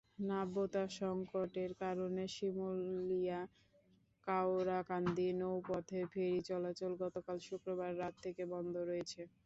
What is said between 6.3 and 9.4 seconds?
চলাচল গতকাল শুক্রবার রাত থেকে বন্ধ রয়েছে।